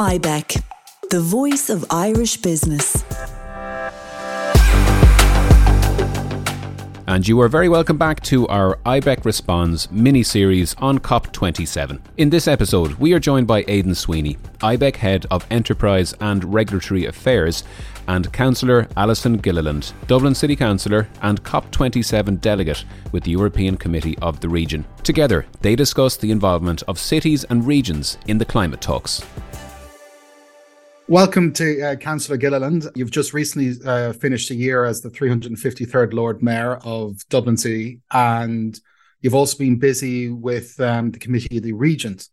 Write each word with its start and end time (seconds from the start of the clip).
IBEC, 0.00 0.62
the 1.10 1.20
voice 1.20 1.68
of 1.68 1.84
Irish 1.90 2.38
business. 2.38 3.04
And 7.06 7.28
you 7.28 7.38
are 7.42 7.48
very 7.48 7.68
welcome 7.68 7.98
back 7.98 8.22
to 8.22 8.48
our 8.48 8.76
IBEC 8.86 9.26
Responds 9.26 9.90
mini 9.90 10.22
series 10.22 10.74
on 10.78 11.00
COP27. 11.00 12.00
In 12.16 12.30
this 12.30 12.48
episode, 12.48 12.94
we 12.94 13.12
are 13.12 13.18
joined 13.18 13.46
by 13.46 13.62
Aidan 13.68 13.94
Sweeney, 13.94 14.38
IBEC 14.60 14.96
Head 14.96 15.26
of 15.30 15.46
Enterprise 15.50 16.14
and 16.18 16.50
Regulatory 16.54 17.04
Affairs, 17.04 17.62
and 18.08 18.32
Councillor 18.32 18.88
Alison 18.96 19.36
Gilliland, 19.36 19.92
Dublin 20.06 20.34
City 20.34 20.56
Councillor 20.56 21.10
and 21.20 21.44
COP27 21.44 22.40
delegate 22.40 22.86
with 23.12 23.24
the 23.24 23.32
European 23.32 23.76
Committee 23.76 24.16
of 24.22 24.40
the 24.40 24.48
Region. 24.48 24.86
Together, 25.02 25.44
they 25.60 25.76
discuss 25.76 26.16
the 26.16 26.30
involvement 26.30 26.82
of 26.88 26.98
cities 26.98 27.44
and 27.44 27.66
regions 27.66 28.16
in 28.26 28.38
the 28.38 28.46
climate 28.46 28.80
talks. 28.80 29.22
Welcome 31.10 31.52
to 31.54 31.82
uh, 31.82 31.96
Councillor 31.96 32.36
Gilliland. 32.36 32.88
You've 32.94 33.10
just 33.10 33.34
recently 33.34 33.74
uh, 33.84 34.12
finished 34.12 34.48
a 34.52 34.54
year 34.54 34.84
as 34.84 35.00
the 35.00 35.10
353rd 35.10 36.12
Lord 36.12 36.40
Mayor 36.40 36.76
of 36.84 37.28
Dublin 37.28 37.56
City, 37.56 37.98
and 38.12 38.78
you've 39.20 39.34
also 39.34 39.58
been 39.58 39.76
busy 39.76 40.28
with 40.28 40.78
um, 40.78 41.10
the 41.10 41.18
Committee 41.18 41.56
of 41.56 41.64
the 41.64 41.72
Regions. 41.72 42.30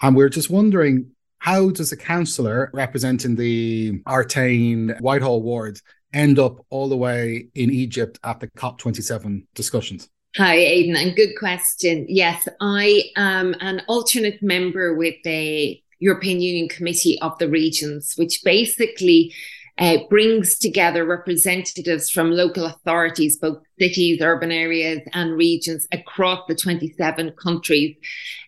And 0.00 0.16
we're 0.16 0.30
just 0.30 0.48
wondering, 0.48 1.10
how 1.40 1.68
does 1.68 1.92
a 1.92 1.96
councillor 1.98 2.70
representing 2.72 3.36
the 3.36 4.00
Artane 4.06 4.98
Whitehall 5.02 5.42
ward 5.42 5.78
end 6.14 6.38
up 6.38 6.64
all 6.70 6.88
the 6.88 6.96
way 6.96 7.48
in 7.54 7.70
Egypt 7.70 8.18
at 8.24 8.40
the 8.40 8.46
COP27 8.46 9.44
discussions? 9.54 10.08
Hi, 10.38 10.54
Aidan, 10.54 10.96
and 10.96 11.14
good 11.14 11.34
question. 11.38 12.06
Yes, 12.08 12.48
I 12.62 13.10
am 13.14 13.54
an 13.60 13.82
alternate 13.88 14.42
member 14.42 14.94
with 14.94 15.16
the 15.22 15.82
European 15.98 16.40
Union 16.40 16.68
Committee 16.68 17.18
of 17.20 17.36
the 17.38 17.48
Regions, 17.48 18.14
which 18.16 18.42
basically 18.44 19.34
uh, 19.78 19.98
brings 20.08 20.58
together 20.58 21.04
representatives 21.04 22.10
from 22.10 22.30
local 22.30 22.64
authorities, 22.64 23.36
both 23.36 23.58
cities, 23.78 24.20
urban 24.22 24.50
areas, 24.50 25.00
and 25.12 25.36
regions 25.36 25.86
across 25.92 26.40
the 26.48 26.54
27 26.54 27.32
countries 27.32 27.94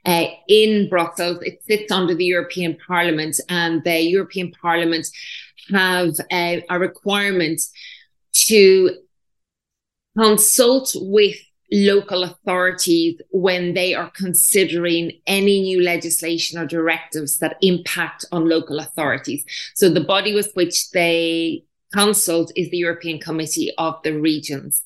uh, 0.07 0.25
in 0.49 0.89
Brussels. 0.89 1.39
It 1.43 1.63
sits 1.67 1.93
under 1.93 2.15
the 2.15 2.25
European 2.25 2.79
Parliament, 2.87 3.39
and 3.49 3.85
the 3.85 4.01
European 4.01 4.53
Parliament 4.63 5.07
have 5.71 6.15
uh, 6.33 6.57
a 6.71 6.79
requirement 6.79 7.61
to 8.47 8.97
consult 10.17 10.93
with 10.97 11.37
local 11.71 12.25
authorities 12.25 13.21
when 13.31 13.75
they 13.75 13.95
are 13.95 14.11
considering 14.11 15.13
any 15.27 15.61
new 15.61 15.83
legislation 15.83 16.59
or 16.59 16.67
directives 16.67 17.39
that 17.39 17.57
impact 17.61 18.25
on 18.33 18.49
local 18.49 18.79
authorities. 18.79 19.45
So 19.75 19.89
the 19.89 20.01
body 20.01 20.35
with 20.35 20.53
which 20.55 20.91
they 20.91 21.65
consult 21.93 22.53
is 22.57 22.71
the 22.71 22.79
European 22.79 23.19
Committee 23.19 23.73
of 23.79 23.97
the 24.03 24.19
Regions. 24.19 24.83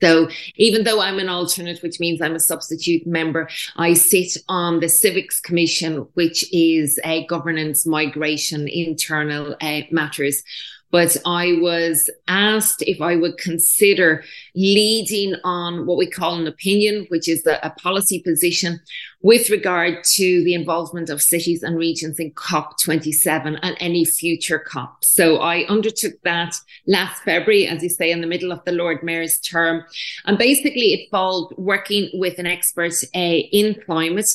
So 0.00 0.28
even 0.54 0.84
though 0.84 1.00
I'm 1.00 1.18
an 1.18 1.28
alternate, 1.28 1.82
which 1.82 1.98
means 1.98 2.22
I'm 2.22 2.36
a 2.36 2.40
substitute 2.40 3.04
member, 3.04 3.48
I 3.76 3.94
sit 3.94 4.36
on 4.48 4.78
the 4.78 4.86
CIVEX 4.86 5.42
Commission, 5.42 6.06
which 6.14 6.44
is 6.52 7.00
a 7.04 7.26
governance, 7.26 7.84
migration, 7.84 8.68
internal 8.68 9.56
uh, 9.60 9.80
matters 9.90 10.42
but 10.90 11.16
I 11.26 11.58
was 11.60 12.10
asked 12.28 12.82
if 12.82 13.00
I 13.00 13.16
would 13.16 13.36
consider 13.38 14.24
leading 14.54 15.34
on 15.44 15.86
what 15.86 15.98
we 15.98 16.08
call 16.08 16.36
an 16.36 16.46
opinion, 16.46 17.06
which 17.08 17.28
is 17.28 17.46
a, 17.46 17.58
a 17.62 17.70
policy 17.70 18.22
position 18.22 18.80
with 19.20 19.50
regard 19.50 20.04
to 20.04 20.44
the 20.44 20.54
involvement 20.54 21.10
of 21.10 21.20
cities 21.20 21.62
and 21.62 21.76
regions 21.76 22.18
in 22.20 22.30
COP27 22.32 23.58
and 23.62 23.76
any 23.80 24.04
future 24.04 24.60
COP. 24.60 25.04
So 25.04 25.38
I 25.38 25.66
undertook 25.66 26.14
that 26.22 26.54
last 26.86 27.22
February, 27.22 27.66
as 27.66 27.82
you 27.82 27.88
say, 27.88 28.10
in 28.10 28.20
the 28.20 28.26
middle 28.26 28.52
of 28.52 28.64
the 28.64 28.72
Lord 28.72 29.02
Mayor's 29.02 29.40
term. 29.40 29.84
And 30.24 30.38
basically 30.38 30.94
it 30.94 31.06
involved 31.06 31.54
working 31.58 32.10
with 32.14 32.38
an 32.38 32.46
expert 32.46 32.92
uh, 33.14 33.18
in 33.18 33.74
climate 33.84 34.30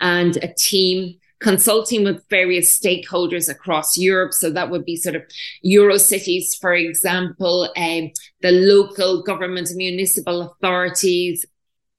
and 0.00 0.36
a 0.38 0.52
team 0.54 1.18
consulting 1.40 2.04
with 2.04 2.28
various 2.28 2.78
stakeholders 2.78 3.48
across 3.48 3.96
Europe. 3.96 4.32
So 4.32 4.50
that 4.50 4.70
would 4.70 4.84
be 4.84 4.96
sort 4.96 5.16
of 5.16 5.22
Eurocities, 5.64 6.58
for 6.60 6.74
example, 6.74 7.72
um, 7.76 8.10
the 8.42 8.52
local 8.52 9.22
government, 9.22 9.70
municipal 9.74 10.42
authorities, 10.42 11.44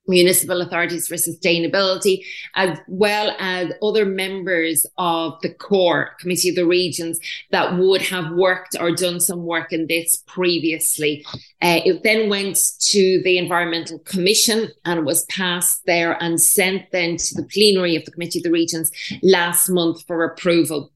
municipal 0.10 0.62
authorities 0.62 1.08
for 1.08 1.16
sustainability, 1.16 2.26
as 2.56 2.78
well 2.88 3.34
as 3.40 3.72
other 3.82 4.06
members 4.06 4.86
of 4.98 5.40
the 5.42 5.54
core 5.54 6.12
committee 6.20 6.50
of 6.50 6.56
the 6.56 6.66
regions 6.66 7.20
that 7.52 7.78
would 7.78 8.02
have 8.02 8.32
worked 8.34 8.76
or 8.80 8.92
done 8.92 9.20
some 9.20 9.46
work 9.46 9.72
in 9.72 9.88
this 9.88 10.18
previously. 10.28 11.26
Uh, 11.62 11.80
it 11.86 12.04
then 12.04 12.30
went 12.30 12.58
to 12.80 13.22
the 13.24 13.38
environmental 13.38 14.00
commission 14.00 14.70
and 14.86 15.06
was 15.06 15.26
passed 15.26 15.86
there 15.86 16.22
and 16.22 16.42
sent 16.42 16.92
then 16.92 17.18
to 17.18 17.36
the 17.36 17.44
plenary 17.44 17.96
of 17.96 18.04
the 18.06 18.12
committee 18.12 18.40
of 18.40 18.44
the 18.44 18.52
regions 18.52 18.92
last 19.22 19.70
month 19.70 20.06
for 20.08 20.24
approval. 20.24 20.92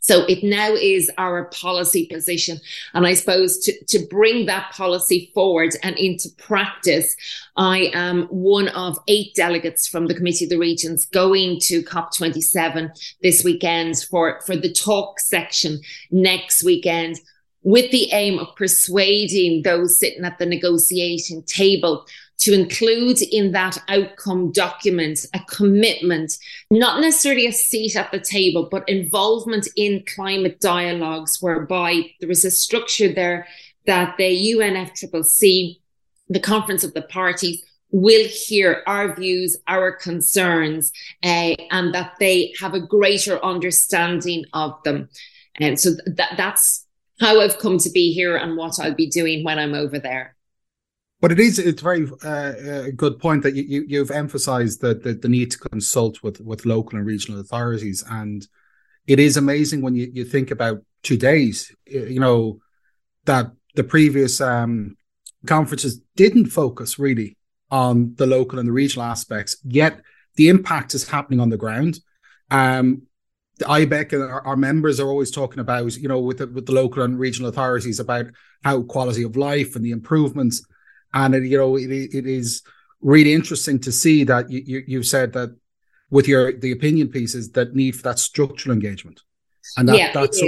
So 0.00 0.24
it 0.24 0.42
now 0.42 0.72
is 0.72 1.10
our 1.18 1.44
policy 1.44 2.06
position. 2.06 2.58
And 2.94 3.06
I 3.06 3.14
suppose 3.14 3.58
to, 3.58 3.84
to 3.86 4.06
bring 4.06 4.46
that 4.46 4.72
policy 4.72 5.30
forward 5.34 5.76
and 5.82 5.96
into 5.96 6.28
practice, 6.38 7.14
I 7.56 7.90
am 7.92 8.22
one 8.24 8.68
of 8.68 8.98
eight 9.08 9.34
delegates 9.34 9.86
from 9.86 10.06
the 10.06 10.14
Committee 10.14 10.44
of 10.44 10.50
the 10.50 10.58
Regions 10.58 11.04
going 11.06 11.60
to 11.64 11.82
COP27 11.82 12.90
this 13.22 13.44
weekend 13.44 13.98
for, 14.10 14.40
for 14.46 14.56
the 14.56 14.72
talk 14.72 15.20
section 15.20 15.80
next 16.10 16.64
weekend 16.64 17.20
with 17.62 17.90
the 17.90 18.10
aim 18.12 18.38
of 18.38 18.48
persuading 18.56 19.62
those 19.62 19.98
sitting 19.98 20.24
at 20.24 20.38
the 20.38 20.46
negotiating 20.46 21.42
table 21.42 22.06
to 22.40 22.54
include 22.54 23.20
in 23.22 23.52
that 23.52 23.78
outcome 23.88 24.50
document 24.50 25.26
a 25.34 25.40
commitment, 25.40 26.38
not 26.70 27.00
necessarily 27.00 27.46
a 27.46 27.52
seat 27.52 27.96
at 27.96 28.10
the 28.10 28.20
table, 28.20 28.68
but 28.70 28.88
involvement 28.88 29.68
in 29.76 30.02
climate 30.14 30.58
dialogues, 30.60 31.38
whereby 31.40 32.02
there 32.20 32.30
is 32.30 32.44
a 32.44 32.50
structure 32.50 33.12
there 33.12 33.46
that 33.86 34.16
the 34.16 34.54
UNFCCC, 34.54 35.78
the 36.28 36.40
Conference 36.40 36.82
of 36.82 36.94
the 36.94 37.02
Parties, 37.02 37.62
will 37.92 38.26
hear 38.28 38.82
our 38.86 39.14
views, 39.14 39.56
our 39.66 39.92
concerns, 39.92 40.92
uh, 41.22 41.54
and 41.70 41.92
that 41.94 42.12
they 42.20 42.54
have 42.60 42.72
a 42.72 42.80
greater 42.80 43.44
understanding 43.44 44.44
of 44.52 44.80
them. 44.84 45.08
And 45.56 45.78
so 45.78 45.90
that, 46.06 46.34
that's 46.36 46.86
how 47.20 47.40
I've 47.40 47.58
come 47.58 47.78
to 47.78 47.90
be 47.90 48.12
here 48.12 48.36
and 48.36 48.56
what 48.56 48.78
I'll 48.78 48.94
be 48.94 49.10
doing 49.10 49.44
when 49.44 49.58
I'm 49.58 49.74
over 49.74 49.98
there. 49.98 50.36
But 51.20 51.32
it 51.32 51.38
is 51.38 51.58
it's 51.58 51.82
very 51.82 52.08
uh, 52.24 52.52
a 52.86 52.92
good 52.92 53.18
point 53.18 53.42
that 53.42 53.54
you, 53.54 53.84
you 53.86 53.98
have 53.98 54.10
emphasised 54.10 54.80
that 54.80 55.02
the, 55.02 55.12
the 55.12 55.28
need 55.28 55.50
to 55.50 55.58
consult 55.58 56.22
with 56.22 56.40
with 56.40 56.64
local 56.64 56.98
and 56.98 57.06
regional 57.06 57.40
authorities, 57.40 58.02
and 58.08 58.46
it 59.06 59.18
is 59.18 59.36
amazing 59.36 59.82
when 59.82 59.94
you, 59.94 60.10
you 60.12 60.24
think 60.24 60.50
about 60.50 60.82
two 61.02 61.16
days, 61.16 61.74
you 61.86 62.20
know, 62.20 62.60
that 63.24 63.50
the 63.74 63.84
previous 63.84 64.40
um, 64.40 64.96
conferences 65.46 66.00
didn't 66.16 66.46
focus 66.46 66.98
really 66.98 67.36
on 67.70 68.14
the 68.16 68.26
local 68.26 68.58
and 68.58 68.68
the 68.68 68.72
regional 68.72 69.06
aspects, 69.06 69.56
yet 69.64 70.00
the 70.36 70.48
impact 70.48 70.94
is 70.94 71.08
happening 71.08 71.40
on 71.40 71.50
the 71.50 71.56
ground. 71.56 72.00
Um, 72.50 73.02
the 73.58 73.66
IBEC 73.66 74.14
and 74.14 74.22
our, 74.22 74.46
our, 74.46 74.56
members 74.56 74.98
are 74.98 75.08
always 75.08 75.30
talking 75.30 75.60
about, 75.60 75.96
you 75.96 76.08
know, 76.08 76.18
with 76.18 76.38
the, 76.38 76.46
with 76.46 76.66
the 76.66 76.72
local 76.72 77.02
and 77.02 77.18
regional 77.18 77.50
authorities 77.50 78.00
about 78.00 78.26
how 78.64 78.82
quality 78.82 79.22
of 79.22 79.36
life 79.36 79.76
and 79.76 79.84
the 79.84 79.90
improvements 79.90 80.66
and 81.14 81.34
it, 81.34 81.44
you 81.44 81.58
know 81.58 81.76
it, 81.76 81.90
it 81.90 82.26
is 82.26 82.62
really 83.00 83.32
interesting 83.32 83.78
to 83.80 83.92
see 83.92 84.24
that 84.24 84.50
you, 84.50 84.62
you 84.64 84.82
you 84.86 85.02
said 85.02 85.32
that 85.32 85.54
with 86.10 86.26
your 86.28 86.52
the 86.52 86.72
opinion 86.72 87.08
pieces 87.08 87.50
that 87.52 87.74
need 87.74 87.96
for 87.96 88.02
that 88.02 88.18
structural 88.18 88.74
engagement. 88.74 89.20
And 89.76 89.88
that 89.88 89.96
yeah, 89.96 90.12
that's 90.12 90.42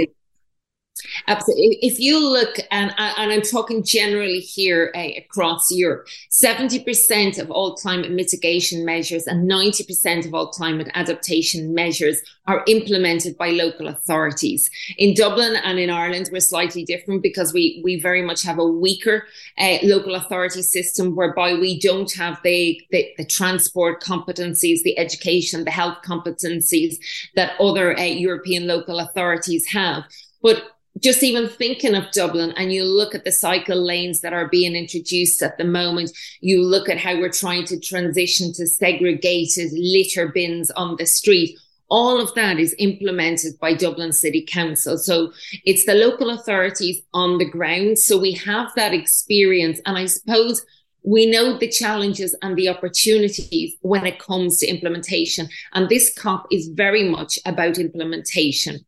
Absolutely. 1.27 1.79
If 1.81 1.99
you 1.99 2.19
look, 2.19 2.57
and, 2.69 2.93
and 2.97 3.31
I'm 3.31 3.41
talking 3.41 3.83
generally 3.83 4.39
here 4.39 4.91
uh, 4.95 5.07
across 5.17 5.71
Europe, 5.71 6.07
70% 6.31 7.39
of 7.39 7.49
all 7.49 7.75
climate 7.75 8.11
mitigation 8.11 8.85
measures 8.85 9.25
and 9.25 9.49
90% 9.49 10.25
of 10.27 10.33
all 10.33 10.49
climate 10.49 10.89
adaptation 10.93 11.73
measures 11.73 12.21
are 12.45 12.63
implemented 12.67 13.37
by 13.37 13.49
local 13.49 13.87
authorities. 13.87 14.69
In 14.97 15.13
Dublin 15.15 15.55
and 15.63 15.79
in 15.79 15.89
Ireland, 15.89 16.29
we're 16.31 16.41
slightly 16.41 16.83
different 16.83 17.23
because 17.23 17.53
we, 17.53 17.81
we 17.83 17.99
very 17.99 18.21
much 18.21 18.43
have 18.43 18.59
a 18.59 18.65
weaker 18.65 19.25
uh, 19.57 19.77
local 19.81 20.15
authority 20.15 20.61
system 20.61 21.15
whereby 21.15 21.53
we 21.53 21.79
don't 21.79 22.11
have 22.13 22.39
the, 22.43 22.79
the, 22.91 23.07
the, 23.17 23.25
transport 23.25 24.03
competencies, 24.03 24.83
the 24.83 24.97
education, 24.99 25.63
the 25.63 25.71
health 25.71 25.97
competencies 26.05 26.97
that 27.35 27.59
other 27.59 27.97
uh, 27.97 28.03
European 28.03 28.67
local 28.67 28.99
authorities 28.99 29.65
have. 29.67 30.03
But 30.41 30.63
just 30.99 31.23
even 31.23 31.49
thinking 31.49 31.95
of 31.95 32.11
Dublin 32.11 32.53
and 32.55 32.71
you 32.71 32.83
look 32.85 33.15
at 33.15 33.23
the 33.23 33.31
cycle 33.31 33.83
lanes 33.83 34.21
that 34.21 34.33
are 34.33 34.47
being 34.47 34.75
introduced 34.75 35.41
at 35.41 35.57
the 35.57 35.63
moment, 35.63 36.11
you 36.39 36.61
look 36.61 36.87
at 36.87 36.99
how 36.99 37.19
we're 37.19 37.31
trying 37.31 37.65
to 37.65 37.79
transition 37.79 38.53
to 38.53 38.67
segregated 38.67 39.71
litter 39.73 40.27
bins 40.27 40.69
on 40.71 40.95
the 40.97 41.05
street. 41.05 41.57
all 41.93 42.19
of 42.19 42.33
that 42.33 42.59
is 42.59 42.75
implemented 42.79 43.53
by 43.59 43.71
Dublin 43.71 44.11
City 44.11 44.43
Council. 44.43 44.97
So 44.97 45.31
it's 45.63 45.85
the 45.85 45.93
local 45.93 46.31
authorities 46.31 46.99
on 47.13 47.37
the 47.37 47.47
ground. 47.47 47.99
So 47.99 48.17
we 48.17 48.31
have 48.31 48.71
that 48.75 48.95
experience. 48.95 49.79
And 49.85 49.95
I 49.95 50.07
suppose 50.07 50.65
we 51.03 51.25
know 51.25 51.57
the 51.57 51.67
challenges 51.67 52.35
and 52.41 52.57
the 52.57 52.69
opportunities 52.69 53.75
when 53.81 54.05
it 54.05 54.19
comes 54.19 54.57
to 54.57 54.67
implementation. 54.67 55.49
And 55.73 55.89
this 55.89 56.13
COP 56.17 56.47
is 56.51 56.69
very 56.69 57.09
much 57.09 57.37
about 57.45 57.77
implementation. 57.77 58.85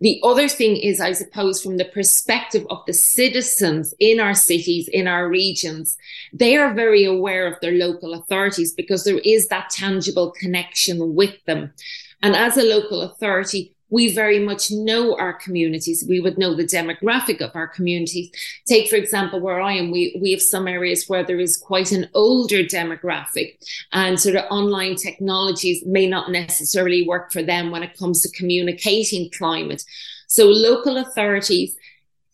The 0.00 0.20
other 0.22 0.48
thing 0.48 0.76
is, 0.76 1.00
I 1.00 1.12
suppose, 1.12 1.62
from 1.62 1.78
the 1.78 1.86
perspective 1.86 2.66
of 2.68 2.78
the 2.86 2.92
citizens 2.92 3.94
in 3.98 4.20
our 4.20 4.34
cities, 4.34 4.88
in 4.88 5.08
our 5.08 5.28
regions, 5.28 5.96
they 6.32 6.56
are 6.56 6.74
very 6.74 7.04
aware 7.04 7.46
of 7.46 7.58
their 7.60 7.72
local 7.72 8.12
authorities 8.12 8.74
because 8.74 9.04
there 9.04 9.20
is 9.24 9.48
that 9.48 9.70
tangible 9.70 10.32
connection 10.32 11.14
with 11.14 11.34
them. 11.46 11.72
And 12.22 12.34
as 12.34 12.56
a 12.56 12.62
local 12.62 13.02
authority, 13.02 13.73
we 13.94 14.12
very 14.12 14.40
much 14.40 14.72
know 14.72 15.16
our 15.16 15.32
communities. 15.32 16.04
We 16.08 16.18
would 16.18 16.36
know 16.36 16.52
the 16.52 16.64
demographic 16.64 17.40
of 17.40 17.54
our 17.54 17.68
communities. 17.68 18.28
Take, 18.66 18.90
for 18.90 18.96
example, 18.96 19.38
where 19.38 19.60
I 19.60 19.74
am, 19.74 19.92
we, 19.92 20.18
we 20.20 20.32
have 20.32 20.42
some 20.42 20.66
areas 20.66 21.08
where 21.08 21.22
there 21.22 21.38
is 21.38 21.56
quite 21.56 21.92
an 21.92 22.10
older 22.12 22.64
demographic 22.64 23.56
and 23.92 24.18
sort 24.18 24.34
of 24.34 24.46
online 24.50 24.96
technologies 24.96 25.86
may 25.86 26.08
not 26.08 26.32
necessarily 26.32 27.06
work 27.06 27.30
for 27.32 27.40
them 27.40 27.70
when 27.70 27.84
it 27.84 27.96
comes 27.96 28.20
to 28.22 28.36
communicating 28.36 29.30
climate. 29.30 29.84
So 30.26 30.46
local 30.46 30.96
authorities 30.96 31.76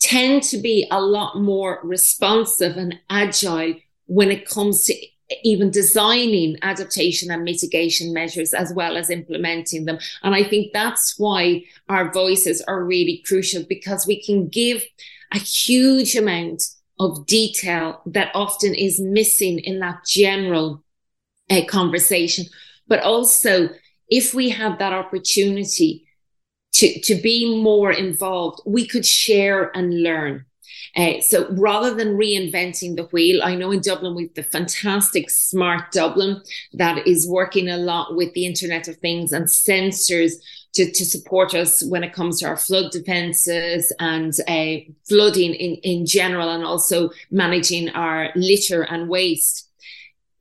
tend 0.01 0.43
to 0.45 0.57
be 0.57 0.89
a 0.91 1.03
lot 1.03 1.43
more 1.43 1.81
responsive 1.83 2.79
and 2.79 2.99
agile 3.11 3.75
when 4.07 4.31
it 4.31 4.49
comes 4.49 4.85
to 4.85 4.95
even 5.43 5.71
designing 5.71 6.56
adaptation 6.62 7.31
and 7.31 7.44
mitigation 7.44 8.12
measures 8.12 8.53
as 8.53 8.73
well 8.75 8.97
as 8.97 9.11
implementing 9.11 9.85
them. 9.85 9.99
And 10.23 10.35
I 10.35 10.43
think 10.43 10.73
that's 10.73 11.19
why 11.19 11.65
our 11.88 12.12
voices 12.12 12.62
are 12.62 12.85
really 12.85 13.23
crucial 13.27 13.65
because 13.69 14.06
we 14.06 14.23
can 14.23 14.49
give 14.49 14.85
a 15.32 15.38
huge 15.38 16.17
amount 16.17 16.65
of 16.99 17.27
detail 17.27 18.03
that 18.06 18.31
often 18.35 18.75
is 18.75 19.00
missing 19.00 19.59
in 19.61 19.81
that 19.81 20.05
general 20.06 20.85
uh, 21.49 21.65
conversation. 21.67 22.44
But 22.88 23.00
also, 23.00 23.71
if 24.09 24.35
we 24.35 24.50
have 24.50 24.79
that 24.79 24.93
opportunity 24.93 26.06
to, 26.75 27.00
to 27.00 27.15
be 27.15 27.62
more 27.62 27.93
involved, 27.93 28.61
we 28.67 28.87
could 28.87 29.06
share 29.06 29.75
and 29.76 30.03
learn. 30.03 30.44
Uh, 30.97 31.21
so 31.21 31.47
rather 31.53 31.95
than 31.95 32.17
reinventing 32.17 32.97
the 32.97 33.05
wheel, 33.13 33.43
I 33.43 33.55
know 33.55 33.71
in 33.71 33.81
Dublin 33.81 34.15
we've 34.15 34.35
the 34.35 34.43
fantastic 34.43 35.31
Smart 35.31 35.93
Dublin 35.93 36.43
that 36.73 37.07
is 37.07 37.29
working 37.29 37.69
a 37.69 37.77
lot 37.77 38.17
with 38.17 38.33
the 38.35 38.47
Internet 38.47 38.89
of 38.89 38.97
Things 38.97 39.33
and 39.33 39.47
sensors 39.47 40.33
to, 40.75 40.91
to 40.91 41.05
support 41.05 41.55
us 41.55 41.83
when 41.85 42.05
it 42.05 42.13
comes 42.13 42.41
to 42.41 42.47
our 42.47 42.57
flood 42.57 42.93
defences 42.93 43.93
and 43.99 44.33
uh, 44.49 44.77
flooding 45.09 45.55
in, 45.55 45.75
in 45.83 46.07
general, 46.07 46.51
and 46.51 46.65
also 46.65 47.11
managing 47.31 47.89
our 47.91 48.31
litter 48.35 48.83
and 48.83 49.09
waste 49.09 49.70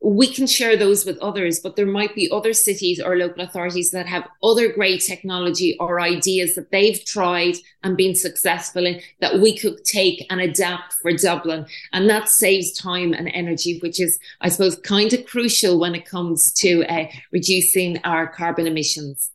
we 0.02 0.34
can 0.34 0.48
share 0.48 0.78
those 0.78 1.06
with 1.06 1.18
others, 1.20 1.60
but 1.60 1.76
there 1.76 1.86
might 1.86 2.16
be 2.16 2.32
other 2.32 2.54
cities 2.54 3.02
or 3.02 3.18
local 3.18 3.44
authorities 3.44 3.92
that 3.92 4.08
have 4.08 4.28
other 4.42 4.72
great 4.72 5.02
technology 5.02 5.76
or 5.80 6.00
ideas 6.00 6.56
that 6.56 6.72
they've 6.72 7.04
tried 7.04 7.56
and 7.84 7.98
been 7.98 8.16
successful 8.16 8.86
in 8.86 9.02
that 9.20 9.40
we 9.40 9.58
could 9.58 9.84
take 9.84 10.26
and 10.30 10.40
adapt 10.40 10.94
for 11.02 11.12
Dublin. 11.12 11.66
And 11.92 12.10
that 12.10 12.30
saves 12.30 12.72
time 12.72 13.14
and 13.14 13.30
energy, 13.34 13.80
which 13.80 14.00
is, 14.00 14.18
I 14.40 14.50
suppose, 14.50 14.78
kind 14.78 15.12
of 15.12 15.26
crucial 15.26 15.80
when 15.80 15.96
it 15.96 16.06
comes 16.06 16.54
to 16.54 16.86
uh, 16.86 17.08
reducing 17.34 18.00
our 18.06 18.28
carbon 18.28 18.68
emissions. 18.68 19.32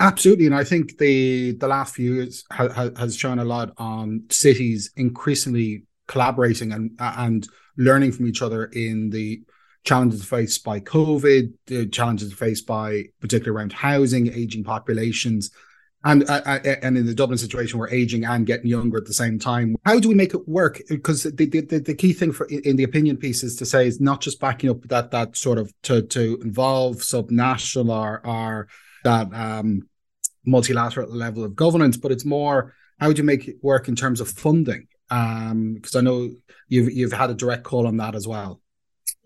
Absolutely, 0.00 0.46
and 0.46 0.54
I 0.56 0.64
think 0.64 0.98
the 0.98 1.52
the 1.52 1.68
last 1.68 1.94
few 1.94 2.14
years 2.14 2.44
ha- 2.50 2.68
ha- 2.68 2.90
has 2.96 3.14
shown 3.14 3.38
a 3.38 3.44
lot 3.44 3.72
on 3.78 4.24
cities 4.28 4.90
increasingly 4.96 5.84
collaborating 6.06 6.72
and 6.72 6.90
and 6.98 7.48
learning 7.76 8.12
from 8.12 8.26
each 8.26 8.42
other 8.42 8.66
in 8.66 9.10
the 9.10 9.42
challenges 9.84 10.24
faced 10.24 10.64
by 10.64 10.80
COVID, 10.80 11.52
the 11.66 11.86
challenges 11.86 12.32
faced 12.32 12.66
by 12.66 13.04
particularly 13.20 13.56
around 13.56 13.72
housing, 13.72 14.32
aging 14.32 14.64
populations, 14.64 15.50
and 16.04 16.28
uh, 16.28 16.42
uh, 16.44 16.58
and 16.82 16.98
in 16.98 17.06
the 17.06 17.14
Dublin 17.14 17.38
situation, 17.38 17.78
we're 17.78 17.88
aging 17.88 18.24
and 18.24 18.46
getting 18.46 18.66
younger 18.66 18.98
at 18.98 19.06
the 19.06 19.14
same 19.14 19.38
time. 19.38 19.74
How 19.86 19.98
do 19.98 20.08
we 20.08 20.14
make 20.14 20.34
it 20.34 20.46
work? 20.46 20.80
Because 20.88 21.22
the 21.22 21.46
the, 21.46 21.60
the 21.60 21.94
key 21.94 22.12
thing 22.12 22.30
for 22.32 22.46
in 22.46 22.76
the 22.76 22.84
opinion 22.84 23.16
piece 23.16 23.42
is 23.42 23.56
to 23.56 23.66
say 23.66 23.86
is 23.86 24.00
not 24.00 24.20
just 24.20 24.38
backing 24.38 24.68
up 24.70 24.82
that 24.82 25.10
that 25.12 25.36
sort 25.36 25.58
of 25.58 25.72
to 25.84 26.02
to 26.02 26.38
involve 26.42 26.96
subnational 26.96 27.90
or 27.90 28.26
or 28.26 28.68
that 29.04 29.32
um, 29.32 29.88
multilateral 30.44 31.08
level 31.08 31.42
of 31.42 31.56
governance, 31.56 31.96
but 31.96 32.12
it's 32.12 32.24
more 32.24 32.74
how 33.00 33.12
do 33.12 33.18
you 33.18 33.24
make 33.24 33.48
it 33.48 33.56
work 33.62 33.88
in 33.88 33.96
terms 33.96 34.20
of 34.20 34.28
funding? 34.28 34.86
Um, 35.10 35.74
because 35.74 35.96
I 35.96 36.00
know 36.00 36.30
you've 36.68 36.92
you've 36.92 37.12
had 37.12 37.30
a 37.30 37.34
direct 37.34 37.64
call 37.64 37.86
on 37.86 37.96
that 37.98 38.14
as 38.14 38.26
well. 38.26 38.60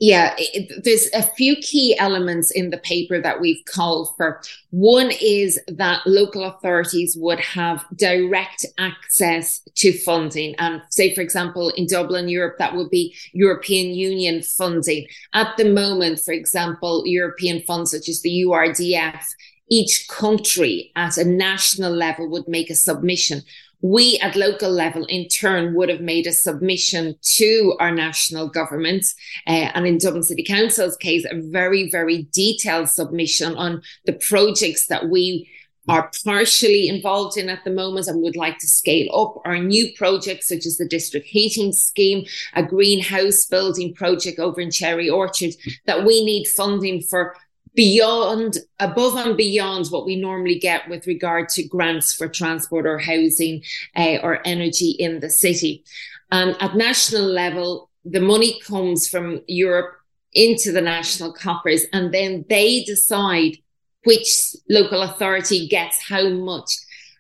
Yeah, 0.00 0.34
it, 0.38 0.84
there's 0.84 1.08
a 1.12 1.22
few 1.34 1.56
key 1.56 1.98
elements 1.98 2.52
in 2.52 2.70
the 2.70 2.78
paper 2.78 3.20
that 3.20 3.40
we've 3.40 3.64
called 3.64 4.10
for. 4.16 4.40
One 4.70 5.10
is 5.20 5.58
that 5.66 6.06
local 6.06 6.44
authorities 6.44 7.16
would 7.18 7.40
have 7.40 7.84
direct 7.96 8.64
access 8.78 9.60
to 9.74 9.92
funding. 9.92 10.54
And 10.58 10.82
say, 10.90 11.14
for 11.14 11.20
example, 11.20 11.70
in 11.70 11.86
Dublin, 11.86 12.28
Europe, 12.28 12.58
that 12.58 12.76
would 12.76 12.90
be 12.90 13.16
European 13.32 13.92
Union 13.92 14.42
funding. 14.42 15.08
At 15.34 15.56
the 15.56 15.68
moment, 15.68 16.20
for 16.20 16.32
example, 16.32 17.02
European 17.04 17.62
funds 17.62 17.90
such 17.90 18.08
as 18.08 18.22
the 18.22 18.44
ERDF, 18.44 19.24
each 19.68 20.06
country 20.08 20.92
at 20.94 21.18
a 21.18 21.24
national 21.24 21.92
level 21.92 22.28
would 22.30 22.46
make 22.46 22.70
a 22.70 22.74
submission 22.74 23.42
we 23.80 24.18
at 24.18 24.36
local 24.36 24.70
level 24.70 25.04
in 25.06 25.28
turn 25.28 25.74
would 25.74 25.88
have 25.88 26.00
made 26.00 26.26
a 26.26 26.32
submission 26.32 27.14
to 27.22 27.76
our 27.78 27.92
national 27.92 28.48
government 28.48 29.04
uh, 29.46 29.70
and 29.74 29.86
in 29.86 29.98
Dublin 29.98 30.22
City 30.22 30.42
Council's 30.42 30.96
case 30.96 31.24
a 31.30 31.40
very 31.40 31.90
very 31.90 32.26
detailed 32.32 32.88
submission 32.88 33.54
on 33.56 33.82
the 34.04 34.14
projects 34.14 34.86
that 34.86 35.08
we 35.08 35.48
are 35.88 36.10
partially 36.22 36.86
involved 36.88 37.38
in 37.38 37.48
at 37.48 37.64
the 37.64 37.70
moment 37.70 38.06
and 38.08 38.20
would 38.20 38.36
like 38.36 38.58
to 38.58 38.66
scale 38.66 39.08
up 39.14 39.40
our 39.46 39.58
new 39.58 39.90
projects 39.96 40.48
such 40.48 40.66
as 40.66 40.76
the 40.76 40.86
district 40.86 41.26
heating 41.26 41.72
scheme 41.72 42.26
a 42.54 42.62
greenhouse 42.62 43.46
building 43.46 43.94
project 43.94 44.38
over 44.38 44.60
in 44.60 44.70
Cherry 44.70 45.08
Orchard 45.08 45.54
that 45.86 46.04
we 46.04 46.24
need 46.24 46.46
funding 46.46 47.00
for 47.00 47.34
beyond 47.74 48.58
above 48.78 49.16
and 49.16 49.36
beyond 49.36 49.86
what 49.88 50.06
we 50.06 50.16
normally 50.16 50.58
get 50.58 50.88
with 50.88 51.06
regard 51.06 51.48
to 51.50 51.62
grants 51.62 52.12
for 52.12 52.28
transport 52.28 52.86
or 52.86 52.98
housing 52.98 53.62
uh, 53.96 54.18
or 54.22 54.46
energy 54.46 54.90
in 54.90 55.20
the 55.20 55.30
city. 55.30 55.84
And 56.30 56.56
at 56.60 56.76
national 56.76 57.24
level 57.24 57.88
the 58.04 58.20
money 58.20 58.60
comes 58.60 59.08
from 59.08 59.40
europe 59.46 59.94
into 60.32 60.72
the 60.72 60.80
national 60.80 61.32
coffers 61.32 61.84
and 61.92 62.12
then 62.12 62.44
they 62.48 62.84
decide 62.84 63.56
which 64.04 64.54
local 64.68 65.02
authority 65.02 65.66
gets 65.68 66.08
how 66.08 66.28
much. 66.28 66.70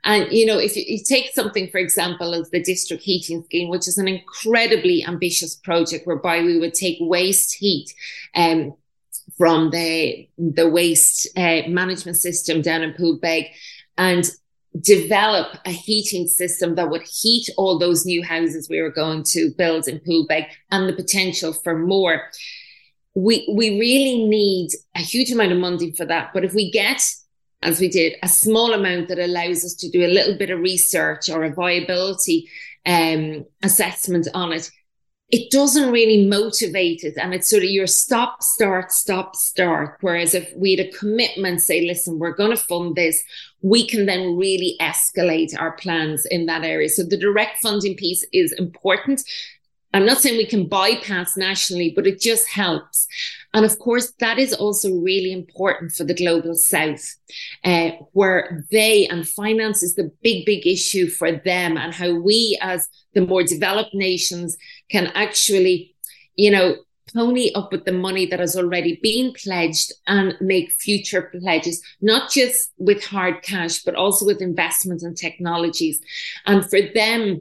And 0.04 0.30
you 0.32 0.46
know, 0.46 0.58
if 0.58 0.76
you, 0.76 0.84
you, 0.86 1.02
take 1.04 1.32
something, 1.34 1.68
for 1.68 1.78
example, 1.78 2.32
as 2.32 2.48
the 2.50 2.62
district 2.62 3.02
heating 3.02 3.42
scheme, 3.42 3.68
which 3.68 3.88
is 3.88 3.98
an 3.98 4.06
incredibly 4.06 5.04
ambitious 5.04 5.56
project 5.56 6.06
whereby 6.06 6.40
we 6.40 6.58
would 6.58 6.74
take 6.74 6.98
waste 7.00 7.54
heat 7.54 7.92
um, 8.34 8.74
from 9.38 9.70
the 9.70 10.28
the 10.36 10.68
waste 10.68 11.28
uh, 11.36 11.62
management 11.68 12.16
system 12.18 12.60
down 12.60 12.82
in 12.82 12.92
Poolbeg 12.92 13.46
and 13.96 14.28
develop 14.80 15.56
a 15.64 15.70
heating 15.70 16.26
system 16.26 16.74
that 16.74 16.90
would 16.90 17.02
heat 17.02 17.48
all 17.56 17.78
those 17.78 18.04
new 18.04 18.22
houses 18.22 18.68
we 18.68 18.82
were 18.82 18.90
going 18.90 19.22
to 19.22 19.50
build 19.56 19.88
in 19.88 20.00
Poolbeg 20.00 20.46
and 20.70 20.88
the 20.88 20.92
potential 20.92 21.52
for 21.52 21.78
more. 21.78 22.22
We 23.14 23.48
we 23.52 23.78
really 23.78 24.28
need 24.28 24.70
a 24.94 25.00
huge 25.00 25.30
amount 25.30 25.52
of 25.52 25.58
money 25.58 25.92
for 25.92 26.04
that. 26.04 26.32
But 26.34 26.44
if 26.44 26.52
we 26.52 26.70
get, 26.70 27.02
as 27.62 27.80
we 27.80 27.88
did, 27.88 28.14
a 28.22 28.28
small 28.28 28.72
amount 28.72 29.08
that 29.08 29.18
allows 29.18 29.64
us 29.64 29.74
to 29.76 29.90
do 29.90 30.04
a 30.04 30.12
little 30.12 30.36
bit 30.36 30.50
of 30.50 30.60
research 30.60 31.30
or 31.30 31.44
a 31.44 31.52
viability 31.54 32.48
um, 32.86 33.44
assessment 33.62 34.28
on 34.34 34.52
it, 34.52 34.70
it 35.30 35.50
doesn't 35.50 35.92
really 35.92 36.26
motivate 36.26 37.04
it. 37.04 37.18
And 37.18 37.34
it's 37.34 37.50
sort 37.50 37.62
of 37.62 37.68
your 37.68 37.86
stop, 37.86 38.42
start, 38.42 38.90
stop, 38.90 39.36
start. 39.36 39.98
Whereas 40.00 40.34
if 40.34 40.52
we 40.56 40.74
had 40.74 40.86
a 40.86 40.90
commitment, 40.92 41.60
say, 41.60 41.86
listen, 41.86 42.18
we're 42.18 42.34
going 42.34 42.50
to 42.50 42.56
fund 42.56 42.96
this, 42.96 43.22
we 43.60 43.86
can 43.86 44.06
then 44.06 44.36
really 44.36 44.76
escalate 44.80 45.58
our 45.58 45.72
plans 45.72 46.24
in 46.30 46.46
that 46.46 46.64
area. 46.64 46.88
So 46.88 47.02
the 47.02 47.18
direct 47.18 47.58
funding 47.58 47.94
piece 47.94 48.24
is 48.32 48.52
important. 48.52 49.22
I'm 49.94 50.04
not 50.04 50.18
saying 50.18 50.36
we 50.36 50.46
can 50.46 50.68
bypass 50.68 51.36
nationally, 51.36 51.92
but 51.94 52.06
it 52.06 52.20
just 52.20 52.48
helps. 52.48 53.06
And 53.54 53.64
of 53.64 53.78
course, 53.78 54.12
that 54.20 54.38
is 54.38 54.52
also 54.52 54.92
really 54.94 55.32
important 55.32 55.92
for 55.92 56.04
the 56.04 56.14
global 56.14 56.54
south, 56.54 57.16
uh, 57.64 57.92
where 58.12 58.66
they 58.70 59.06
and 59.06 59.26
finance 59.26 59.82
is 59.82 59.94
the 59.94 60.12
big, 60.22 60.44
big 60.44 60.66
issue 60.66 61.08
for 61.08 61.32
them 61.32 61.78
and 61.78 61.94
how 61.94 62.14
we 62.14 62.58
as 62.60 62.86
the 63.14 63.26
more 63.26 63.42
developed 63.42 63.94
nations 63.94 64.56
can 64.90 65.06
actually, 65.14 65.94
you 66.36 66.50
know, 66.50 66.76
pony 67.14 67.50
up 67.54 67.72
with 67.72 67.86
the 67.86 67.92
money 67.92 68.26
that 68.26 68.40
has 68.40 68.54
already 68.54 69.00
been 69.02 69.32
pledged 69.32 69.92
and 70.06 70.36
make 70.42 70.70
future 70.70 71.32
pledges, 71.40 71.82
not 72.02 72.30
just 72.30 72.72
with 72.76 73.02
hard 73.02 73.42
cash, 73.42 73.82
but 73.82 73.94
also 73.94 74.26
with 74.26 74.42
investments 74.42 75.02
and 75.02 75.16
technologies. 75.16 76.00
And 76.44 76.68
for 76.68 76.80
them, 76.94 77.40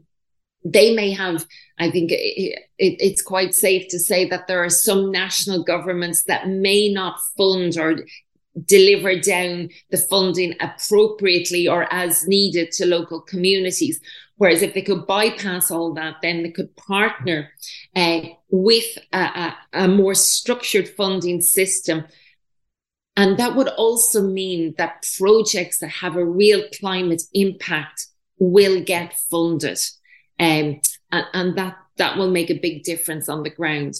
they 0.63 0.93
may 0.93 1.11
have, 1.11 1.45
I 1.79 1.89
think 1.91 2.11
it, 2.11 2.59
it, 2.77 2.97
it's 2.99 3.21
quite 3.21 3.53
safe 3.53 3.87
to 3.89 3.99
say 3.99 4.27
that 4.29 4.47
there 4.47 4.63
are 4.63 4.69
some 4.69 5.11
national 5.11 5.63
governments 5.63 6.23
that 6.23 6.47
may 6.47 6.91
not 6.91 7.19
fund 7.37 7.77
or 7.77 8.05
deliver 8.65 9.19
down 9.19 9.69
the 9.91 9.97
funding 9.97 10.55
appropriately 10.59 11.67
or 11.67 11.91
as 11.93 12.27
needed 12.27 12.71
to 12.71 12.85
local 12.85 13.21
communities. 13.21 13.99
Whereas 14.37 14.61
if 14.61 14.73
they 14.73 14.81
could 14.81 15.07
bypass 15.07 15.71
all 15.71 15.93
that, 15.95 16.17
then 16.21 16.43
they 16.43 16.51
could 16.51 16.75
partner 16.75 17.51
uh, 17.95 18.21
with 18.49 18.97
a, 19.11 19.19
a, 19.19 19.57
a 19.73 19.87
more 19.87 20.13
structured 20.13 20.87
funding 20.89 21.41
system. 21.41 22.05
And 23.15 23.37
that 23.39 23.55
would 23.55 23.69
also 23.69 24.21
mean 24.21 24.75
that 24.77 25.03
projects 25.17 25.79
that 25.79 25.89
have 25.89 26.15
a 26.15 26.25
real 26.25 26.63
climate 26.79 27.23
impact 27.33 28.07
will 28.37 28.83
get 28.83 29.13
funded. 29.31 29.79
Um, 30.39 30.81
and, 31.11 31.25
and 31.33 31.57
that, 31.57 31.77
that 31.97 32.17
will 32.17 32.29
make 32.29 32.49
a 32.49 32.59
big 32.59 32.83
difference 32.83 33.29
on 33.29 33.43
the 33.43 33.49
ground. 33.49 33.95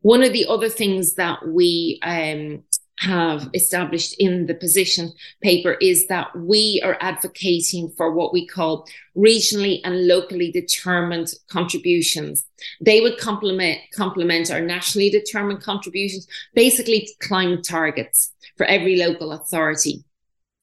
One 0.00 0.22
of 0.22 0.32
the 0.32 0.46
other 0.46 0.68
things 0.68 1.14
that 1.14 1.46
we 1.46 2.00
um, 2.02 2.62
have 2.98 3.50
established 3.52 4.14
in 4.18 4.46
the 4.46 4.54
position 4.54 5.12
paper 5.42 5.76
is 5.80 6.06
that 6.06 6.34
we 6.36 6.80
are 6.82 6.96
advocating 7.00 7.92
for 7.96 8.12
what 8.12 8.32
we 8.32 8.46
call 8.46 8.88
regionally 9.16 9.80
and 9.84 10.06
locally 10.06 10.50
determined 10.50 11.34
contributions. 11.50 12.46
They 12.80 13.00
would 13.00 13.18
complement, 13.18 13.80
complement 13.94 14.50
our 14.50 14.60
nationally 14.60 15.10
determined 15.10 15.62
contributions, 15.62 16.26
basically 16.54 17.10
climate 17.20 17.64
targets 17.64 18.32
for 18.56 18.64
every 18.64 18.96
local 18.96 19.32
authority. 19.32 20.04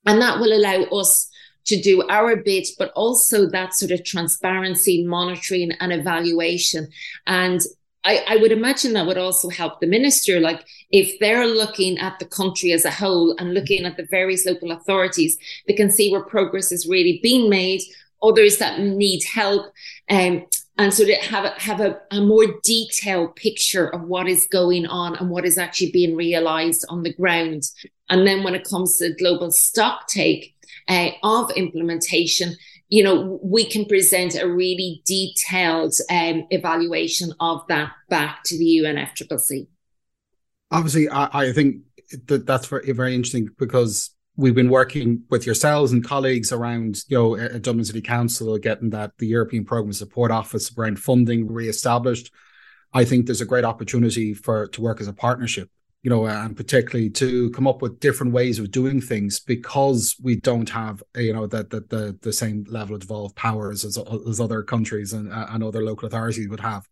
And 0.05 0.21
that 0.21 0.39
will 0.39 0.53
allow 0.53 0.83
us 0.99 1.29
to 1.65 1.81
do 1.81 2.07
our 2.09 2.35
bit, 2.35 2.67
but 2.77 2.91
also 2.95 3.47
that 3.49 3.73
sort 3.73 3.91
of 3.91 4.03
transparency, 4.03 5.03
monitoring 5.03 5.71
and 5.79 5.93
evaluation. 5.93 6.87
And 7.27 7.61
I, 8.05 8.23
I, 8.27 8.35
would 8.37 8.51
imagine 8.51 8.93
that 8.93 9.05
would 9.05 9.17
also 9.17 9.49
help 9.49 9.79
the 9.79 9.87
minister. 9.87 10.39
Like 10.39 10.65
if 10.91 11.17
they're 11.19 11.47
looking 11.47 11.97
at 11.99 12.19
the 12.19 12.25
country 12.25 12.73
as 12.73 12.85
a 12.85 12.91
whole 12.91 13.35
and 13.37 13.53
looking 13.53 13.85
at 13.85 13.95
the 13.97 14.07
various 14.09 14.45
local 14.45 14.71
authorities, 14.71 15.37
they 15.67 15.73
can 15.73 15.89
see 15.89 16.11
where 16.11 16.23
progress 16.23 16.71
is 16.71 16.87
really 16.87 17.19
being 17.23 17.49
made, 17.49 17.81
others 18.21 18.57
that 18.57 18.79
need 18.79 19.23
help. 19.23 19.71
Um, 20.09 20.45
and 20.77 20.93
so 20.93 21.05
to 21.05 21.13
have 21.15 21.45
a, 21.45 21.59
have 21.59 21.79
a, 21.79 21.99
a 22.11 22.19
more 22.19 22.45
detailed 22.63 23.35
picture 23.35 23.87
of 23.93 24.01
what 24.01 24.27
is 24.27 24.47
going 24.51 24.85
on 24.87 25.15
and 25.15 25.29
what 25.29 25.45
is 25.45 25.57
actually 25.57 25.91
being 25.91 26.15
realized 26.15 26.85
on 26.89 27.03
the 27.03 27.13
ground. 27.13 27.63
And 28.09 28.27
then 28.27 28.43
when 28.43 28.55
it 28.55 28.67
comes 28.67 28.97
to 28.97 29.13
global 29.13 29.51
stock 29.51 30.07
take 30.07 30.52
uh, 30.87 31.09
of 31.23 31.51
implementation, 31.51 32.55
you 32.89 33.03
know, 33.03 33.39
we 33.41 33.65
can 33.65 33.85
present 33.85 34.39
a 34.39 34.47
really 34.47 35.01
detailed 35.05 35.93
um, 36.09 36.45
evaluation 36.51 37.33
of 37.39 37.65
that 37.67 37.91
back 38.09 38.43
to 38.45 38.57
the 38.57 38.81
UNFCCC. 38.83 39.67
Obviously, 40.71 41.09
I, 41.09 41.29
I 41.33 41.51
think 41.51 41.77
that 42.27 42.45
that's 42.45 42.67
very, 42.67 42.91
very 42.91 43.15
interesting 43.15 43.49
because 43.57 44.11
we've 44.35 44.55
been 44.55 44.69
working 44.69 45.23
with 45.29 45.45
yourselves 45.45 45.91
and 45.91 46.03
colleagues 46.03 46.51
around, 46.51 47.01
you 47.07 47.17
know, 47.17 47.35
at 47.35 47.61
Dublin 47.61 47.85
City 47.85 48.01
Council, 48.01 48.57
getting 48.57 48.89
that 48.91 49.11
the 49.17 49.27
European 49.27 49.65
Programme 49.65 49.93
Support 49.93 50.31
Office 50.31 50.71
around 50.77 50.99
funding 50.99 51.51
re-established. 51.51 52.31
I 52.93 53.05
think 53.05 53.25
there's 53.25 53.41
a 53.41 53.45
great 53.45 53.65
opportunity 53.65 54.33
for 54.33 54.67
to 54.67 54.81
work 54.81 55.01
as 55.01 55.07
a 55.07 55.13
partnership 55.13 55.69
you 56.03 56.09
know, 56.09 56.25
and 56.27 56.55
particularly 56.55 57.09
to 57.09 57.49
come 57.51 57.65
up 57.65 57.81
with 57.81 58.01
different 58.01 58.33
ways 58.33 58.59
of 58.59 58.71
doing 58.71 58.99
things 58.99 59.39
because 59.39 60.15
we 60.21 60.35
don't 60.35 60.69
have, 60.69 61.01
you 61.15 61.33
know, 61.33 61.47
that 61.47 61.69
the, 61.69 61.79
the 61.79 62.17
the 62.21 62.33
same 62.33 62.65
level 62.67 62.95
of 62.95 63.01
devolved 63.01 63.35
powers 63.37 63.85
as 63.85 63.97
as 64.29 64.39
other 64.41 64.63
countries 64.63 65.13
and 65.13 65.31
and 65.31 65.63
other 65.63 65.83
local 65.83 66.07
authorities 66.07 66.49
would 66.49 66.59
have. 66.59 66.87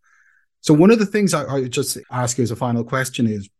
So 0.62 0.72
one 0.72 0.90
of 0.90 0.98
the 0.98 1.06
things 1.06 1.34
I, 1.34 1.44
I 1.44 1.68
just 1.68 1.98
ask 2.10 2.38
you 2.38 2.44
as 2.44 2.50
a 2.50 2.56
final 2.56 2.84
question 2.84 3.26
is, 3.26 3.50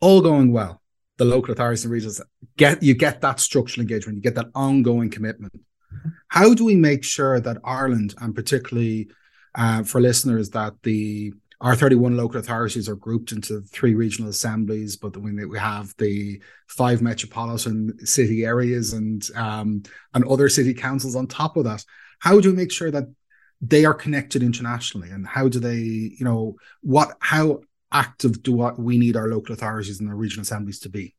all 0.00 0.22
going 0.22 0.52
well, 0.52 0.80
the 1.18 1.26
local 1.26 1.52
authorities 1.52 1.84
and 1.84 1.92
regions 1.92 2.22
get 2.56 2.82
you 2.82 2.94
get 2.94 3.20
that 3.20 3.40
structural 3.40 3.82
engagement, 3.82 4.16
you 4.16 4.22
get 4.22 4.36
that 4.36 4.50
ongoing 4.54 5.10
commitment. 5.10 5.52
How 6.28 6.54
do 6.54 6.64
we 6.64 6.76
make 6.76 7.04
sure 7.04 7.40
that 7.40 7.58
Ireland, 7.62 8.14
and 8.20 8.34
particularly 8.34 9.10
uh, 9.54 9.82
for 9.82 10.00
listeners, 10.00 10.50
that 10.50 10.74
the 10.82 11.34
our 11.60 11.74
31 11.74 12.16
local 12.16 12.38
authorities 12.38 12.88
are 12.88 12.96
grouped 12.96 13.32
into 13.32 13.62
three 13.62 13.94
regional 13.94 14.30
assemblies, 14.30 14.96
but 14.96 15.16
we, 15.16 15.44
we 15.46 15.58
have 15.58 15.94
the 15.96 16.42
five 16.68 17.00
metropolitan 17.00 18.04
city 18.04 18.44
areas 18.44 18.92
and 18.92 19.28
um, 19.34 19.82
and 20.12 20.24
other 20.26 20.48
city 20.48 20.74
councils 20.74 21.16
on 21.16 21.26
top 21.26 21.56
of 21.56 21.64
that. 21.64 21.84
How 22.18 22.40
do 22.40 22.50
we 22.50 22.56
make 22.56 22.72
sure 22.72 22.90
that 22.90 23.04
they 23.62 23.86
are 23.86 23.94
connected 23.94 24.42
internationally, 24.42 25.10
and 25.10 25.26
how 25.26 25.48
do 25.48 25.58
they, 25.58 25.78
you 25.78 26.24
know, 26.24 26.56
what 26.82 27.16
how 27.20 27.60
active 27.90 28.42
do 28.42 28.52
what 28.52 28.78
we 28.78 28.98
need 28.98 29.16
our 29.16 29.28
local 29.28 29.54
authorities 29.54 30.00
and 30.00 30.10
our 30.10 30.16
regional 30.16 30.42
assemblies 30.42 30.80
to 30.80 30.90
be? 30.90 31.14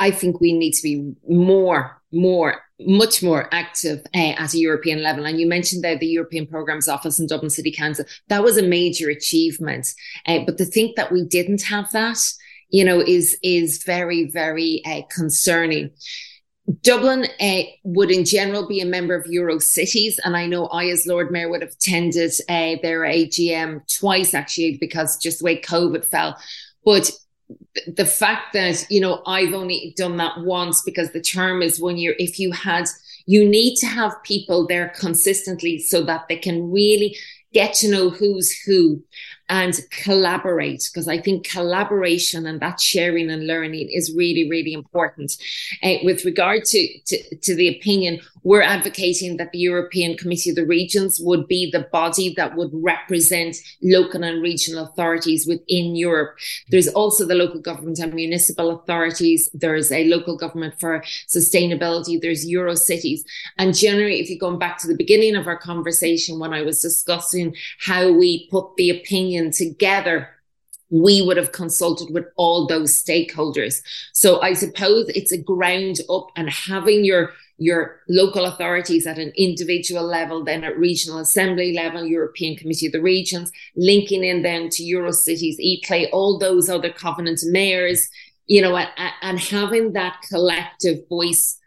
I 0.00 0.10
think 0.10 0.40
we 0.40 0.52
need 0.54 0.72
to 0.72 0.82
be 0.82 1.12
more, 1.28 2.00
more, 2.10 2.62
much 2.80 3.22
more 3.22 3.52
active 3.52 4.00
uh, 4.14 4.32
at 4.38 4.54
a 4.54 4.58
European 4.58 5.02
level. 5.02 5.26
And 5.26 5.38
you 5.38 5.46
mentioned 5.46 5.84
there 5.84 5.98
the 5.98 6.06
European 6.06 6.46
Programmes 6.46 6.88
Office 6.88 7.20
in 7.20 7.26
Dublin 7.26 7.50
City 7.50 7.70
Council. 7.70 8.06
That 8.28 8.42
was 8.42 8.56
a 8.56 8.62
major 8.62 9.10
achievement. 9.10 9.92
Uh, 10.26 10.38
but 10.46 10.56
to 10.56 10.64
think 10.64 10.96
that 10.96 11.12
we 11.12 11.24
didn't 11.24 11.62
have 11.62 11.92
that, 11.92 12.18
you 12.70 12.82
know, 12.82 13.00
is 13.00 13.36
is 13.42 13.84
very, 13.84 14.30
very 14.30 14.82
uh, 14.86 15.02
concerning. 15.14 15.90
Dublin 16.82 17.26
uh, 17.40 17.62
would 17.84 18.10
in 18.10 18.24
general 18.24 18.66
be 18.66 18.80
a 18.80 18.86
member 18.86 19.14
of 19.14 19.26
Eurocities. 19.26 20.14
And 20.24 20.34
I 20.36 20.46
know 20.46 20.66
I, 20.68 20.86
as 20.86 21.06
Lord 21.06 21.30
Mayor, 21.30 21.50
would 21.50 21.62
have 21.62 21.72
attended 21.72 22.32
uh, 22.48 22.76
their 22.82 23.00
AGM 23.00 23.82
twice 23.98 24.32
actually, 24.32 24.78
because 24.80 25.18
just 25.18 25.40
the 25.40 25.44
way 25.44 25.60
COVID 25.60 26.06
fell. 26.06 26.38
But 26.84 27.10
the 27.86 28.06
fact 28.06 28.52
that 28.52 28.86
you 28.90 29.00
know 29.00 29.22
I've 29.26 29.54
only 29.54 29.94
done 29.96 30.16
that 30.18 30.40
once 30.40 30.82
because 30.82 31.12
the 31.12 31.20
term 31.20 31.62
is 31.62 31.80
one 31.80 31.96
year. 31.96 32.14
If 32.18 32.38
you 32.38 32.52
had, 32.52 32.86
you 33.26 33.48
need 33.48 33.76
to 33.76 33.86
have 33.86 34.22
people 34.24 34.66
there 34.66 34.92
consistently 34.98 35.78
so 35.78 36.02
that 36.04 36.28
they 36.28 36.36
can 36.36 36.70
really 36.70 37.16
get 37.52 37.74
to 37.74 37.90
know 37.90 38.10
who's 38.10 38.52
who 38.60 39.02
and 39.50 39.80
collaborate 39.90 40.88
because 40.90 41.08
I 41.08 41.20
think 41.20 41.44
collaboration 41.44 42.46
and 42.46 42.60
that 42.60 42.80
sharing 42.80 43.30
and 43.30 43.48
learning 43.48 43.90
is 43.90 44.14
really, 44.16 44.48
really 44.48 44.72
important. 44.72 45.36
Uh, 45.82 45.94
with 46.04 46.24
regard 46.24 46.64
to, 46.66 47.00
to, 47.06 47.36
to 47.36 47.54
the 47.56 47.68
opinion, 47.68 48.20
we're 48.44 48.62
advocating 48.62 49.36
that 49.36 49.50
the 49.50 49.58
European 49.58 50.16
Committee 50.16 50.50
of 50.50 50.56
the 50.56 50.64
Regions 50.64 51.18
would 51.20 51.48
be 51.48 51.68
the 51.70 51.86
body 51.92 52.32
that 52.36 52.54
would 52.56 52.70
represent 52.72 53.56
local 53.82 54.22
and 54.22 54.40
regional 54.40 54.84
authorities 54.84 55.46
within 55.48 55.96
Europe. 55.96 56.38
There's 56.68 56.88
also 56.88 57.26
the 57.26 57.34
local 57.34 57.60
government 57.60 57.98
and 57.98 58.14
municipal 58.14 58.70
authorities. 58.70 59.50
There's 59.52 59.90
a 59.90 60.08
local 60.08 60.36
government 60.36 60.78
for 60.78 61.02
sustainability. 61.28 62.20
There's 62.20 62.46
Eurocities. 62.48 63.22
And 63.58 63.76
generally, 63.76 64.20
if 64.20 64.30
you're 64.30 64.38
going 64.38 64.60
back 64.60 64.78
to 64.78 64.86
the 64.86 64.96
beginning 64.96 65.34
of 65.34 65.48
our 65.48 65.58
conversation 65.58 66.38
when 66.38 66.54
I 66.54 66.62
was 66.62 66.80
discussing 66.80 67.56
how 67.80 68.12
we 68.12 68.48
put 68.48 68.76
the 68.76 68.90
opinion 68.90 69.39
together 69.52 70.28
we 70.90 71.22
would 71.22 71.36
have 71.36 71.52
consulted 71.52 72.12
with 72.12 72.26
all 72.36 72.66
those 72.66 73.00
stakeholders. 73.00 73.80
So 74.12 74.42
I 74.42 74.54
suppose 74.54 75.08
it's 75.10 75.32
a 75.32 75.40
ground 75.40 76.00
up 76.10 76.28
and 76.36 76.50
having 76.50 77.04
your 77.04 77.32
your 77.60 78.00
local 78.08 78.46
authorities 78.46 79.06
at 79.06 79.18
an 79.18 79.32
individual 79.36 80.02
level, 80.02 80.42
then 80.42 80.64
at 80.64 80.78
regional 80.78 81.18
assembly 81.18 81.74
level, 81.74 82.06
European 82.06 82.56
Committee 82.56 82.86
of 82.86 82.92
the 82.92 83.02
Regions, 83.02 83.52
linking 83.76 84.24
in 84.24 84.40
then 84.40 84.70
to 84.70 84.82
Eurocities, 84.82 85.56
ICLEI, 85.60 86.08
all 86.10 86.38
those 86.38 86.70
other 86.70 86.90
covenant 86.90 87.38
mayors, 87.44 88.08
you 88.46 88.62
know, 88.62 88.74
and, 88.78 88.88
and 89.20 89.38
having 89.38 89.92
that 89.92 90.16
collective 90.30 91.06
voice 91.10 91.58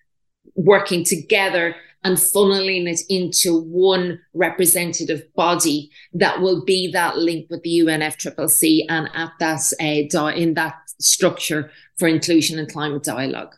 working 0.56 1.04
together 1.04 1.76
and 2.04 2.18
funneling 2.18 2.88
it 2.88 3.02
into 3.10 3.62
one 3.62 4.20
representative 4.34 5.24
body 5.36 5.90
that 6.14 6.42
will 6.42 6.64
be 6.64 6.92
that 6.92 7.18
link 7.18 7.48
with 7.50 7.64
the 7.64 7.80
UNFCCC 7.80 8.86
and 8.90 9.10
at 9.14 9.32
that 9.40 9.62
uh, 9.82 10.28
in 10.28 10.54
that 10.56 10.76
structure 11.00 11.72
for 11.98 12.08
inclusion 12.08 12.60
and 12.60 12.72
climate 12.72 13.04
dialogue. 13.04 13.56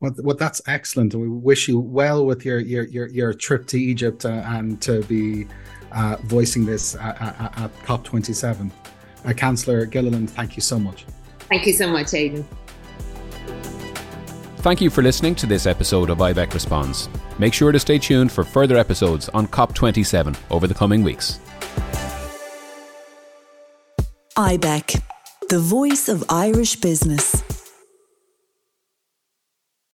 Well, 0.00 0.14
well, 0.22 0.36
that's 0.36 0.60
excellent, 0.66 1.14
and 1.14 1.22
we 1.22 1.28
wish 1.28 1.68
you 1.68 1.78
well 1.78 2.26
with 2.26 2.44
your 2.44 2.58
your 2.58 2.84
your, 2.84 3.08
your 3.08 3.32
trip 3.32 3.66
to 3.68 3.80
Egypt 3.80 4.24
uh, 4.24 4.42
and 4.46 4.80
to 4.82 5.02
be 5.04 5.46
uh, 5.92 6.16
voicing 6.24 6.66
this 6.66 6.94
at, 6.96 7.20
at, 7.22 7.58
at 7.58 7.74
COP27. 7.84 8.70
Uh, 9.24 9.32
Councillor 9.32 9.86
Gilliland, 9.86 10.30
thank 10.30 10.56
you 10.56 10.62
so 10.62 10.78
much. 10.78 11.06
Thank 11.48 11.66
you 11.66 11.72
so 11.72 11.90
much, 11.90 12.12
Aidan. 12.12 12.46
Thank 14.64 14.80
you 14.80 14.88
for 14.88 15.02
listening 15.02 15.34
to 15.34 15.46
this 15.46 15.66
episode 15.66 16.08
of 16.08 16.16
IBEC 16.20 16.54
Responds. 16.54 17.10
Make 17.38 17.52
sure 17.52 17.70
to 17.70 17.78
stay 17.78 17.98
tuned 17.98 18.32
for 18.32 18.44
further 18.44 18.78
episodes 18.78 19.28
on 19.28 19.46
COP27 19.48 20.34
over 20.50 20.66
the 20.66 20.72
coming 20.72 21.02
weeks. 21.02 21.38
IBEC, 24.38 25.02
the 25.50 25.58
voice 25.58 26.08
of 26.08 26.24
Irish 26.30 26.76
business. 26.76 27.63